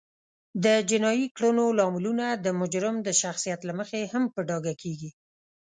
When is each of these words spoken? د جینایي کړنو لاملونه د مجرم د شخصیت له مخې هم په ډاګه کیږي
د 0.63 0.65
جینایي 0.89 1.27
کړنو 1.35 1.65
لاملونه 1.79 2.25
د 2.45 2.47
مجرم 2.61 2.95
د 3.07 3.09
شخصیت 3.21 3.59
له 3.65 3.73
مخې 3.79 3.99
هم 4.13 4.23
په 4.33 4.39
ډاګه 4.47 4.73
کیږي 4.83 5.11